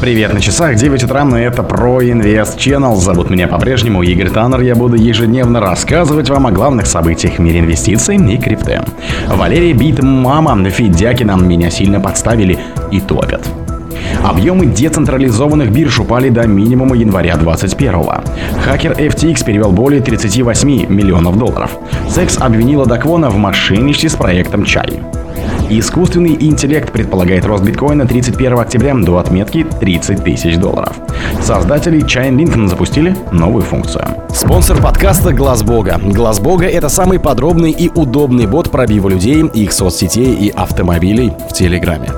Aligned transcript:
Привет 0.00 0.32
на 0.32 0.40
часах, 0.40 0.76
9 0.76 1.02
утра, 1.02 1.24
но 1.24 1.36
это 1.36 1.64
про 1.64 2.00
Инвест 2.00 2.56
Channel. 2.56 2.94
Зовут 2.94 3.30
меня 3.30 3.48
по-прежнему 3.48 4.04
Игорь 4.04 4.30
Таннер. 4.30 4.60
Я 4.60 4.76
буду 4.76 4.94
ежедневно 4.94 5.58
рассказывать 5.58 6.30
вам 6.30 6.46
о 6.46 6.52
главных 6.52 6.86
событиях 6.86 7.34
в 7.34 7.38
мире 7.40 7.58
инвестиций 7.58 8.16
и 8.16 8.38
крипты. 8.38 8.80
Валерий 9.26 9.72
Бит, 9.72 10.00
мама, 10.00 10.70
Федякина 10.70 11.32
меня 11.32 11.68
сильно 11.70 11.98
подставили 11.98 12.60
и 12.92 13.00
топят. 13.00 13.44
Объемы 14.22 14.66
децентрализованных 14.66 15.72
бирж 15.72 15.98
упали 15.98 16.28
до 16.28 16.46
минимума 16.46 16.96
января 16.96 17.36
2021 17.36 18.62
Хакер 18.62 18.92
FTX 18.92 19.44
перевел 19.44 19.72
более 19.72 20.00
38 20.00 20.86
миллионов 20.88 21.36
долларов. 21.36 21.76
Секс 22.08 22.38
обвинила 22.38 22.86
Даквона 22.86 23.30
в 23.30 23.36
мошенничестве 23.36 24.10
с 24.10 24.14
проектом 24.14 24.64
Чай. 24.64 25.00
Искусственный 25.70 26.34
интеллект 26.40 26.90
предполагает 26.90 27.44
рост 27.44 27.62
биткоина 27.62 28.06
31 28.06 28.58
октября 28.58 28.94
до 28.94 29.18
отметки 29.18 29.66
30 29.80 30.24
тысяч 30.24 30.56
долларов. 30.56 30.96
Создатели 31.42 32.02
Chainlink 32.02 32.66
запустили 32.68 33.14
новую 33.32 33.62
функцию. 33.62 34.06
Спонсор 34.32 34.80
подкаста 34.80 35.34
Глаз 35.34 35.62
Бога. 35.62 36.00
Глаз 36.02 36.40
Бога 36.40 36.64
это 36.64 36.88
самый 36.88 37.20
подробный 37.20 37.70
и 37.70 37.90
удобный 37.90 38.46
бот 38.46 38.70
пробива 38.70 39.10
людей, 39.10 39.44
их 39.44 39.72
соцсетей 39.72 40.34
и 40.34 40.48
автомобилей 40.48 41.32
в 41.50 41.52
Телеграме. 41.52 42.08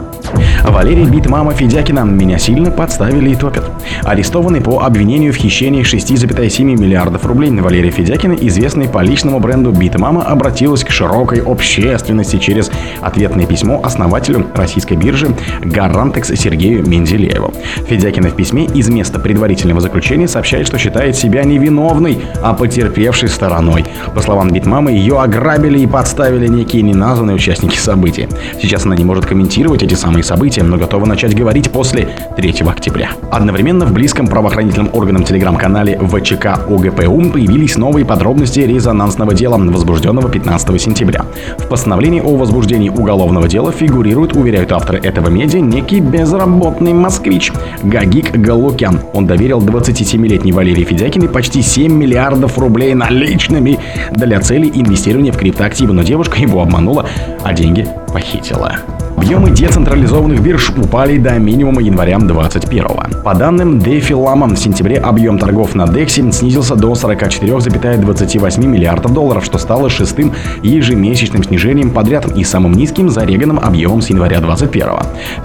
Валерий 0.65 1.05
Битмама 1.05 1.53
Федякина 1.53 2.01
меня 2.01 2.39
сильно 2.39 2.71
подставили 2.71 3.31
и 3.31 3.35
топят. 3.35 3.65
Арестованный 4.03 4.61
по 4.61 4.81
обвинению 4.81 5.33
в 5.33 5.37
хищении 5.37 5.83
6,7 5.83 6.65
миллиардов 6.65 7.27
рублей 7.27 7.51
Валерий 7.51 7.91
Федякина, 7.91 8.35
известный 8.35 8.89
по 8.89 9.01
личному 9.01 9.41
бренду 9.41 9.73
Битмама, 9.73 10.23
обратилась 10.23 10.85
к 10.85 10.91
широкой 10.91 11.41
общественности 11.41 12.37
через 12.37 12.71
ответное 13.01 13.47
письмо 13.47 13.81
основателю 13.83 14.47
российской 14.55 14.95
биржи 14.95 15.35
Гарантекс 15.63 16.29
Сергею 16.29 16.87
Менделееву. 16.87 17.53
Федякина 17.89 18.29
в 18.29 18.37
письме 18.37 18.65
из 18.67 18.89
места 18.89 19.19
предварительного 19.19 19.81
заключения 19.81 20.29
сообщает, 20.29 20.67
что 20.67 20.79
считает 20.79 21.17
себя 21.17 21.43
невиновной, 21.45 22.19
а 22.43 22.53
потерпевшей 22.53 23.29
стороной. 23.29 23.85
По 24.15 24.21
словам 24.21 24.51
Битмамы, 24.51 24.93
ее 24.93 25.21
ограбили 25.21 25.81
и 25.81 25.87
подставили 25.87 26.47
некие 26.47 26.83
неназванные 26.83 27.37
участники 27.37 27.77
событий. 27.77 28.29
Сейчас 28.61 28.85
она 28.85 28.97
не 28.97 29.05
может 29.05 29.27
комментировать 29.27 29.83
эти 29.83 29.95
самые 29.95 30.23
события, 30.23 30.50
но 30.59 30.77
готова 30.77 31.07
начать 31.07 31.35
говорить 31.35 31.71
после 31.71 32.09
3 32.37 32.51
октября. 32.67 33.11
Одновременно 33.31 33.87
в 33.87 33.93
близком 33.93 34.27
правоохранительным 34.27 34.91
органам 34.93 35.23
телеграм-канале 35.23 35.99
ВЧК 35.99 36.59
ОГПУ 36.69 37.31
появились 37.31 37.77
новые 37.77 38.05
подробности 38.05 38.61
резонансного 38.61 39.33
дела, 39.33 39.59
возбужденного 39.59 40.29
15 40.29 40.81
сентября. 40.81 41.25
В 41.59 41.69
постановлении 41.69 42.21
о 42.21 42.37
возбуждении 42.37 42.89
уголовного 42.89 43.47
дела 43.49 43.71
фигурирует, 43.71 44.35
уверяют 44.35 44.73
авторы 44.73 44.99
этого 44.99 45.29
медиа, 45.29 45.61
некий 45.61 46.01
безработный 46.01 46.93
москвич 46.93 47.53
Гагик 47.83 48.33
Галукян. 48.33 49.01
Он 49.13 49.27
доверил 49.27 49.61
27-летней 49.61 50.53
Валерии 50.53 50.85
Федякиной 50.85 51.29
почти 51.29 51.63
7 51.63 51.93
миллиардов 51.93 52.59
рублей 52.59 52.95
наличными 52.95 53.79
для 54.11 54.41
целей 54.41 54.71
инвестирования 54.75 55.33
в 55.33 55.37
криптоактивы, 55.37 55.93
но 55.93 56.03
девушка 56.03 56.39
его 56.41 56.61
обманула, 56.63 57.07
а 57.45 57.53
деньги 57.53 57.87
похитила. 58.13 58.81
Объемы 59.23 59.51
децентрализованных 59.51 60.41
бирж 60.41 60.71
упали 60.71 61.19
до 61.19 61.39
минимума 61.39 61.83
января 61.83 62.19
2021. 62.19 63.23
По 63.23 63.35
данным 63.35 63.77
DeFi 63.77 64.13
Lama, 64.13 64.55
в 64.55 64.59
сентябре 64.59 64.97
объем 64.97 65.39
торгов 65.39 65.75
на 65.75 65.83
DEX 65.83 66.33
снизился 66.33 66.75
до 66.75 66.93
44,28 66.93 68.65
миллиардов 68.65 69.13
долларов, 69.13 69.45
что 69.45 69.59
стало 69.59 69.91
шестым 69.91 70.33
ежемесячным 70.63 71.45
снижением 71.45 71.91
подряд 71.91 72.35
и 72.35 72.43
самым 72.45 72.73
низким 72.73 73.11
зареганным 73.11 73.61
объемом 73.61 74.01
с 74.01 74.09
января 74.09 74.41
2021. 74.41 74.89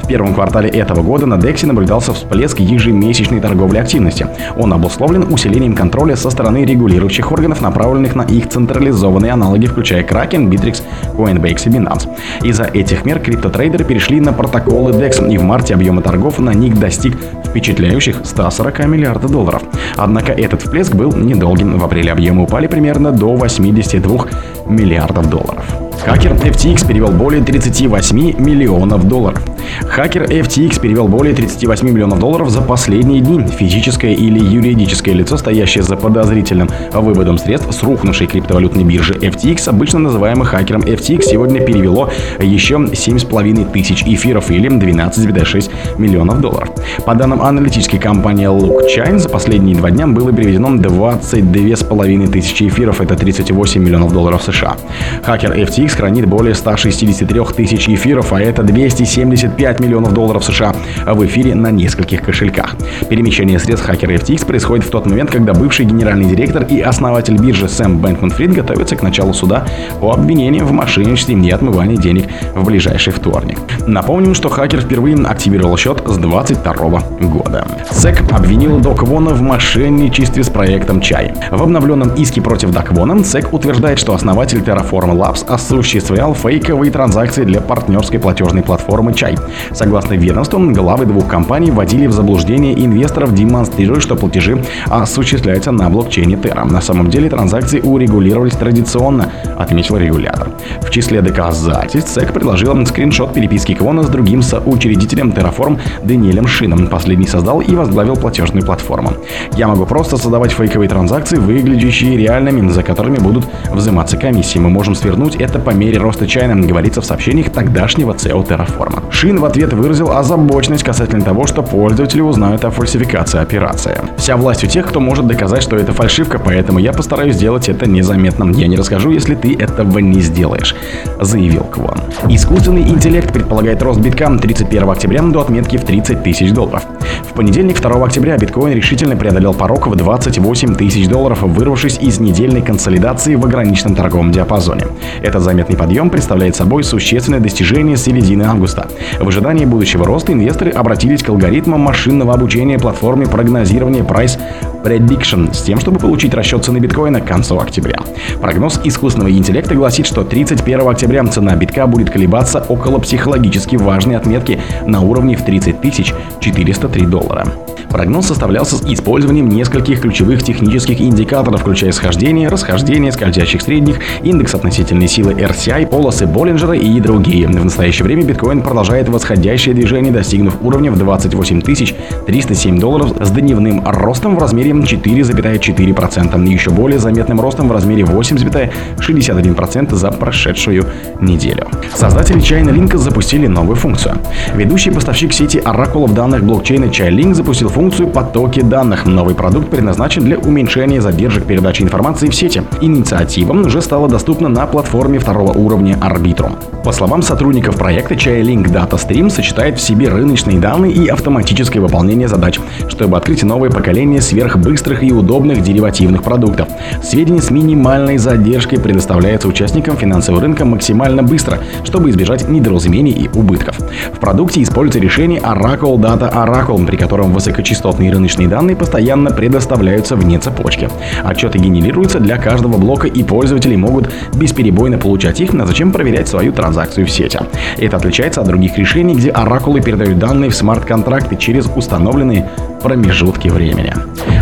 В 0.02 0.08
первом 0.08 0.34
квартале 0.34 0.70
этого 0.70 1.02
года 1.02 1.26
на 1.26 1.34
DEX 1.34 1.66
наблюдался 1.66 2.14
всплеск 2.14 2.62
ежемесячной 2.62 3.42
торговли 3.42 3.80
активности. 3.80 4.26
Он 4.56 4.72
обусловлен 4.72 5.34
усилением 5.34 5.76
контроля 5.76 6.16
со 6.16 6.30
стороны 6.30 6.64
регулирующих 6.64 7.30
органов, 7.30 7.60
направленных 7.60 8.16
на 8.16 8.22
их 8.22 8.48
централизованные 8.48 9.34
аналоги, 9.34 9.66
включая 9.66 10.04
Kraken, 10.04 10.50
Bittrex, 10.50 10.82
Coinbase 11.18 11.66
и 11.66 11.70
Binance. 11.70 12.08
Из-за 12.42 12.64
этих 12.64 13.04
мер 13.04 13.20
криптотрейдеры 13.20 13.65
трейдеры 13.66 13.84
перешли 13.84 14.20
на 14.20 14.32
протоколы 14.32 14.92
DEX, 14.92 15.28
и 15.28 15.40
в 15.40 15.44
марте 15.44 15.74
объемы 15.74 16.04
торгов 16.04 16.38
на 16.38 16.54
них 16.54 16.80
достиг 16.80 17.18
впечатляющих 17.44 18.22
140 18.24 18.86
миллиардов 18.86 19.32
долларов. 19.32 19.64
Однако 19.98 20.34
этот 20.34 20.62
всплеск 20.62 20.94
был 20.94 21.12
недолгим. 21.16 21.80
В 21.80 21.84
апреле 21.84 22.12
объемы 22.12 22.44
упали 22.44 22.68
примерно 22.68 23.12
до 23.12 23.36
82 23.36 24.26
миллиардов 24.68 25.32
долларов. 25.32 25.85
Хакер 26.04 26.34
FTX 26.34 26.88
перевел 26.88 27.10
более 27.10 27.44
38 27.44 28.16
миллионов 28.40 29.08
долларов. 29.08 29.42
Хакер 29.88 30.24
FTX 30.24 30.80
перевел 30.80 31.08
более 31.08 31.34
38 31.34 31.90
миллионов 31.90 32.20
долларов 32.20 32.50
за 32.50 32.62
последние 32.62 33.22
дни. 33.22 33.44
Физическое 33.48 34.14
или 34.14 34.40
юридическое 34.40 35.16
лицо, 35.16 35.38
стоящее 35.38 35.84
за 35.84 35.96
подозрительным 35.96 36.70
выводом 36.92 37.38
средств 37.38 37.74
с 37.74 37.84
рухнувшей 37.84 38.28
криптовалютной 38.28 38.84
биржи 38.84 39.14
FTX, 39.14 39.70
обычно 39.70 40.00
называемый 40.00 40.46
хакером 40.46 40.82
FTX, 40.82 41.24
сегодня 41.24 41.62
перевело 41.62 42.12
еще 42.40 42.76
7,5 42.76 43.72
тысяч 43.72 44.04
эфиров 44.04 44.52
или 44.52 44.70
12,6 44.70 45.72
миллионов 45.98 46.42
долларов. 46.42 46.70
По 47.06 47.16
данным 47.16 47.42
аналитической 47.42 47.98
компании 47.98 48.48
Lookchain, 48.48 49.18
за 49.18 49.30
последние 49.30 49.76
два 49.76 49.92
дня 49.92 50.08
было 50.08 50.32
переведено 50.32 50.76
22,5 50.76 52.28
тысячи 52.32 52.68
эфиров, 52.68 53.02
это 53.02 53.16
38 53.16 53.82
миллионов 53.82 54.14
долларов 54.14 54.44
США. 54.44 54.76
Хакер 55.24 55.54
FTX 55.54 55.85
хранит 55.94 56.26
более 56.26 56.56
163 56.56 57.42
тысяч 57.56 57.88
эфиров, 57.90 58.34
а 58.34 58.42
это 58.42 58.64
275 58.64 59.80
миллионов 59.80 60.14
долларов 60.14 60.44
США 60.44 60.76
в 61.06 61.26
эфире 61.26 61.56
на 61.56 61.72
нескольких 61.72 62.22
кошельках. 62.22 62.76
Перемещение 63.10 63.60
средств 63.60 63.86
хакера 63.86 64.12
FTX 64.12 64.46
происходит 64.46 64.86
в 64.86 64.90
тот 64.90 65.06
момент, 65.06 65.32
когда 65.32 65.54
бывший 65.54 65.86
генеральный 65.86 66.26
директор 66.26 66.64
и 66.64 66.80
основатель 66.82 67.38
биржи 67.38 67.68
Сэм 67.68 68.00
Бэнкман 68.00 68.32
Фрид 68.32 68.54
готовится 68.54 68.96
к 68.96 69.04
началу 69.04 69.34
суда 69.34 69.66
по 70.00 70.14
обвинению 70.14 70.66
в 70.66 70.72
мошенничестве 70.72 71.36
и 71.36 71.50
отмывании 71.50 71.96
денег 71.96 72.26
в 72.54 72.64
ближайший 72.66 73.14
вторник. 73.14 73.60
Напомним, 73.88 74.34
что 74.34 74.50
хакер 74.50 74.82
впервые 74.82 75.16
активировал 75.26 75.78
счет 75.78 76.02
с 76.06 76.18
2022 76.18 77.00
года. 77.28 77.68
SEC 77.92 78.34
обвинил 78.34 78.80
Доквона 78.80 79.34
в 79.34 79.42
мошенничестве 79.42 80.44
с 80.44 80.50
проектом 80.50 81.02
Чай. 81.02 81.34
В 81.52 81.62
обновленном 81.62 82.14
иске 82.16 82.42
против 82.42 82.72
Доквона 82.72 83.14
SEC 83.14 83.50
утверждает, 83.52 84.00
что 84.00 84.14
основатель 84.14 84.60
Terraform 84.60 85.16
Labs 85.16 85.46
осуществлял 85.76 86.34
фейковые 86.34 86.90
транзакции 86.90 87.44
для 87.44 87.60
партнерской 87.60 88.18
платежной 88.18 88.64
платформы 88.64 89.14
Чай. 89.14 89.36
Согласно 89.72 90.14
ведомству, 90.14 90.60
главы 90.72 91.06
двух 91.06 91.28
компаний 91.28 91.70
вводили 91.70 92.08
в 92.08 92.14
заблуждение 92.14 92.74
инвесторов, 92.74 93.34
демонстрируя, 93.34 94.00
что 94.00 94.16
платежи 94.16 94.64
осуществляются 94.88 95.72
на 95.72 95.90
блокчейне 95.90 96.36
Terra. 96.36 96.66
На 96.66 96.82
самом 96.82 97.10
деле 97.10 97.30
транзакции 97.30 97.82
урегулировались 97.82 98.54
традиционно, 98.54 99.32
отметил 99.58 99.98
регулятор. 99.98 100.50
В 100.82 100.90
числе 100.92 101.22
доказательств 101.22 102.18
SEC 102.18 102.32
предложил 102.32 102.86
скриншот 102.86 103.34
переписки 103.34 103.74
Квона 103.74 104.04
с 104.04 104.10
другим 104.10 104.42
соучредителем 104.42 105.32
Terraform 105.32 105.80
Даниэлем 106.04 106.48
Шином. 106.48 106.88
Последний 106.88 107.28
создал 107.28 107.60
и 107.60 107.76
возглавил 107.76 108.16
платежную 108.16 108.66
платформу. 108.66 109.14
Я 109.56 109.68
могу 109.68 109.86
просто 109.86 110.18
создавать 110.18 110.52
фейковые 110.54 110.88
транзакции, 110.88 111.38
выглядящие 111.38 112.18
реальными, 112.18 112.70
за 112.70 112.82
которыми 112.82 113.18
будут 113.18 113.46
взиматься 113.72 114.18
комиссии. 114.18 114.60
Мы 114.60 114.70
можем 114.70 114.96
свернуть 114.96 115.36
это 115.36 115.60
по 115.66 115.72
мере 115.72 115.98
роста 115.98 116.28
чайна, 116.28 116.56
говорится 116.56 117.02
в 117.02 117.06
сообщениях 117.06 117.52
тогдашнего 117.52 118.14
CEO 118.14 118.48
Terraform. 118.48 119.12
Шин 119.12 119.40
в 119.40 119.46
ответ 119.46 119.74
выразил 119.74 120.12
озабоченность 120.12 120.84
касательно 120.84 121.26
того, 121.26 121.48
что 121.48 121.64
пользователи 121.64 122.22
узнают 122.22 122.64
о 122.64 122.70
фальсификации 122.70 123.42
операции. 123.42 124.00
Вся 124.18 124.38
власть 124.38 124.64
у 124.64 124.68
тех, 124.68 124.88
кто 124.88 125.00
может 125.00 125.26
доказать, 125.26 125.64
что 125.64 125.76
это 125.76 125.92
фальшивка, 125.92 126.40
поэтому 126.40 126.80
я 126.80 126.94
постараюсь 126.94 127.36
сделать 127.36 127.68
это 127.68 127.90
незаметным. 127.90 128.52
Я 128.52 128.68
не 128.68 128.78
расскажу, 128.78 129.10
если 129.10 129.34
ты 129.34 129.56
этого 129.56 129.98
не 130.00 130.22
сделаешь, 130.22 130.76
заявил 131.20 131.64
Квон. 131.64 132.00
Искусственный 132.30 132.84
интеллект 132.84 133.34
предполагает 133.34 133.82
рост 133.82 134.00
битка 134.00 134.30
31 134.30 134.90
октября 134.90 135.24
до 135.24 135.42
отметки 135.42 135.78
в 135.78 135.84
30 135.84 136.24
тысяч 136.24 136.52
долларов. 136.52 136.84
В 137.30 137.34
понедельник, 137.34 137.82
2 137.82 138.06
октября, 138.06 138.38
биткоин 138.38 138.76
решительно 138.76 139.16
преодолел 139.16 139.54
порог 139.54 139.88
в 139.88 139.96
28 139.96 140.76
тысяч 140.76 141.08
долларов, 141.08 141.42
вырвавшись 141.42 141.98
из 142.00 142.20
недельной 142.20 142.62
консолидации 142.62 143.36
в 143.36 143.46
ограниченном 143.46 143.96
торговом 143.96 144.32
диапазоне. 144.32 144.86
Этот 145.22 145.42
заметный 145.56 145.78
подъем 145.78 146.10
представляет 146.10 146.54
собой 146.58 146.84
существенное 146.84 147.40
достижение 147.40 147.96
с 147.96 148.04
середины 148.04 148.44
августа. 148.44 148.90
В 149.22 149.26
ожидании 149.26 149.64
будущего 149.64 150.06
роста 150.06 150.34
инвесторы 150.34 150.72
обратились 150.72 151.24
к 151.24 151.30
алгоритмам 151.30 151.80
машинного 151.80 152.34
обучения 152.34 152.78
платформе 152.78 153.26
прогнозирования 153.26 154.02
Price 154.02 154.38
Prediction 154.84 155.54
с 155.54 155.62
тем, 155.62 155.80
чтобы 155.80 156.00
получить 156.00 156.34
расчет 156.34 156.66
цены 156.66 156.80
биткоина 156.80 157.22
к 157.22 157.26
концу 157.26 157.58
октября. 157.58 158.00
Прогноз 158.42 158.82
искусственного 158.84 159.32
интеллекта 159.32 159.76
гласит, 159.76 160.08
что 160.08 160.26
31 160.26 160.90
октября 160.90 161.24
цена 161.24 161.56
битка 161.56 161.88
будет 161.88 162.10
колебаться 162.10 162.60
около 162.68 163.00
психологически 163.00 163.78
важной 163.78 164.18
отметки 164.18 164.60
на 164.86 165.00
уровне 165.00 165.38
в 165.38 165.46
30 165.46 166.14
403 166.42 167.06
доллара. 167.06 167.48
Прогноз 167.90 168.28
составлялся 168.28 168.76
с 168.76 168.84
использованием 168.84 169.48
нескольких 169.48 170.02
ключевых 170.02 170.44
технических 170.44 171.00
индикаторов, 171.00 171.62
включая 171.62 171.94
схождение, 171.94 172.50
расхождение, 172.50 173.12
скользящих 173.14 173.62
средних, 173.62 174.00
индекс 174.22 174.54
относительной 174.54 175.08
силы 175.08 175.34
RCI, 175.46 175.88
полосы 175.88 176.26
Боллинджера 176.26 176.74
и 176.74 177.00
другие. 177.00 177.48
В 177.48 177.64
настоящее 177.64 178.06
время 178.06 178.24
биткоин 178.24 178.62
продолжает 178.62 179.10
восходящее 179.10 179.76
движение, 179.76 180.12
достигнув 180.12 180.58
уровня 180.62 180.92
в 180.92 180.98
28 180.98 181.62
307 181.62 182.80
долларов 182.80 183.14
с 183.20 183.30
дневным 183.32 183.84
ростом 183.86 184.36
в 184.36 184.40
размере 184.40 184.72
4,4% 184.72 186.48
и 186.48 186.52
еще 186.52 186.72
более 186.72 187.00
заметным 187.00 187.40
ростом 187.40 187.68
в 187.68 187.72
размере 187.72 188.04
8,61% 188.04 189.96
за 189.96 190.12
прошедшую 190.12 190.86
неделю. 191.22 191.68
Создатели 191.94 192.40
Chainlink 192.40 192.98
запустили 192.98 193.48
новую 193.48 193.76
функцию. 193.76 194.16
Ведущий 194.56 194.92
поставщик 194.92 195.34
сети 195.34 195.60
оракулов 195.60 196.14
данных 196.14 196.44
блокчейна 196.44 196.86
Chainlink 196.86 197.36
запустил 197.36 197.70
функцию 197.70 198.10
потоки 198.10 198.62
данных. 198.62 199.06
Новый 199.06 199.36
продукт 199.36 199.70
предназначен 199.70 200.24
для 200.24 200.38
уменьшения 200.38 201.02
задержек 201.02 201.46
передачи 201.46 201.84
информации 201.84 202.30
в 202.30 202.36
сети. 202.36 202.64
Инициатива 202.82 203.54
уже 203.54 203.82
стала 203.82 204.08
доступна 204.08 204.50
на 204.50 204.66
платформе 204.66 205.20
второго 205.36 205.52
уровня 205.52 205.98
Arbitrum. 206.00 206.54
По 206.86 206.92
словам 206.92 207.24
сотрудников 207.24 207.78
проекта, 207.78 208.14
Chainlink 208.14 208.68
Data 208.68 208.92
Stream 208.92 209.30
сочетает 209.32 209.80
в 209.80 209.82
себе 209.82 210.08
рыночные 210.08 210.60
данные 210.60 210.94
и 210.94 211.08
автоматическое 211.08 211.82
выполнение 211.82 212.28
задач, 212.28 212.60
чтобы 212.88 213.18
открыть 213.18 213.44
новое 213.44 213.72
поколение 213.72 214.22
сверхбыстрых 214.22 215.04
и 215.04 215.12
удобных 215.12 215.64
деривативных 215.64 216.22
продуктов. 216.22 216.68
Сведения 217.04 217.42
с 217.42 217.50
минимальной 217.50 218.18
задержкой 218.18 218.80
предоставляются 218.80 219.48
участникам 219.48 219.98
финансового 219.98 220.42
рынка 220.42 220.64
максимально 220.64 221.24
быстро, 221.24 221.58
чтобы 221.84 222.12
избежать 222.12 222.48
недоразумений 222.48 223.12
и 223.12 223.28
убытков. 223.36 223.80
В 224.14 224.20
продукте 224.20 224.62
используется 224.62 225.00
решение 225.00 225.42
Oracle 225.42 225.98
Data 225.98 226.32
Oracle, 226.32 226.86
при 226.86 226.98
котором 226.98 227.34
высокочастотные 227.34 228.12
рыночные 228.12 228.48
данные 228.48 228.76
постоянно 228.76 229.32
предоставляются 229.32 230.16
вне 230.16 230.40
цепочки. 230.40 230.88
Отчеты 231.24 231.58
генерируются 231.58 232.20
для 232.20 232.38
каждого 232.38 232.78
блока 232.78 233.08
и 233.08 233.24
пользователи 233.24 233.76
могут 233.76 234.12
бесперебойно 234.36 235.00
получать 235.16 235.40
их, 235.40 235.54
а 235.54 235.66
зачем 235.66 235.94
проверять 235.94 236.28
свою 236.28 236.52
транзакцию 236.52 237.06
в 237.06 237.10
сети. 237.10 237.40
Это 237.78 237.96
отличается 237.96 238.42
от 238.42 238.48
других 238.48 238.78
решений, 238.78 239.16
где 239.16 239.30
оракулы 239.30 239.80
передают 239.80 240.20
данные 240.20 240.50
в 240.50 240.56
смарт-контракты 240.56 241.38
через 241.38 241.68
установленные 241.74 242.50
промежутки 242.84 243.48
времени. 243.48 243.94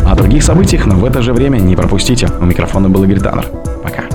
О 0.04 0.16
других 0.16 0.42
событиях, 0.42 0.88
но 0.88 0.96
в 0.96 1.06
это 1.06 1.22
же 1.22 1.31
время 1.31 1.60
не 1.60 1.75
пропустите. 1.75 2.28
У 2.42 2.46
микрофона 2.46 2.90
был 2.90 3.04
Игорь 3.04 3.20
Таннер. 3.20 3.46
Пока. 3.84 4.12